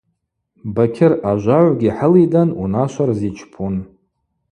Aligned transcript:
Бакьыр 0.73 1.13
ажвагӏвгьи 1.29 1.91
хӏылидан 1.97 2.49
унашва 2.61 3.03
рзичпун. 3.09 3.75